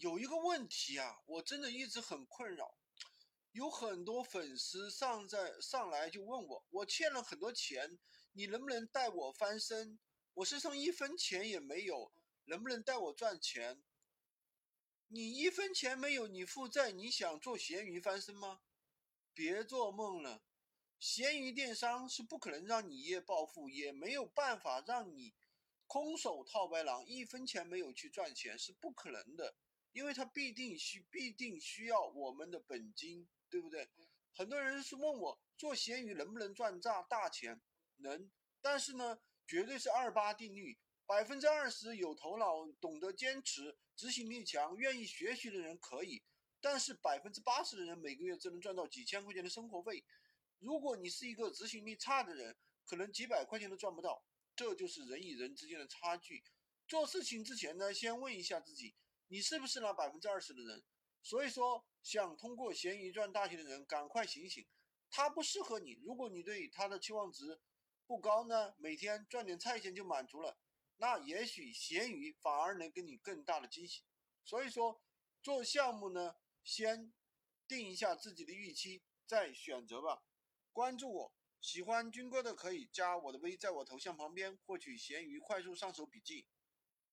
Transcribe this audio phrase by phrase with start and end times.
[0.00, 2.78] 有一个问题啊，我真的一直很困扰。
[3.52, 7.98] 有很多粉丝上在上来就问我，我欠了很多钱，
[8.32, 9.98] 你能不能带我翻身？
[10.32, 12.14] 我身上一分钱也没有，
[12.46, 13.82] 能不能带我赚钱？
[15.08, 18.62] 你一分钱没有，你负债，你想做闲鱼翻身吗？
[19.34, 20.42] 别做梦了，
[20.98, 25.34] 闲鱼电商是不可能让你一夜暴富，也没有办法让你
[25.86, 29.56] 空手套白狼，一分钱没有去赚钱是不可能的，
[29.92, 33.28] 因为它必定需必定需要我们的本金。
[33.50, 33.90] 对不对？
[34.32, 37.60] 很多人是问我做闲鱼能不能赚大大钱？
[37.96, 38.30] 能，
[38.60, 46.22] 但是呢，绝对是二八定律，百分之二十有头脑、懂得坚持、执行力强、愿意学习的人可以，
[46.60, 50.04] 但是百分之八十的人每个月只能赚到几千块钱的生活费。
[50.60, 54.24] 如果你是一个执行力差的人，可能几百块钱都赚不到。
[54.54, 56.44] 这就是人与人之间的差距。
[56.86, 58.94] 做事情之前呢，先问一下自己，
[59.30, 60.84] 你是不是那百分之二十的人？
[61.22, 61.86] 所以说。
[62.02, 64.66] 想通过闲鱼赚大钱的人，赶快醒醒！
[65.10, 66.00] 他不适合你。
[66.02, 67.60] 如果你对他的期望值
[68.06, 70.58] 不高呢，每天赚点菜钱就满足了，
[70.96, 74.02] 那也许闲鱼反而能给你更大的惊喜。
[74.42, 75.02] 所以说，
[75.42, 77.12] 做项目呢，先
[77.68, 80.22] 定一下自己的预期，再选择吧。
[80.72, 86.46] 关注我，喜欢军哥的可以加我的微，在我头像旁边获取闲鱼快速上手笔记。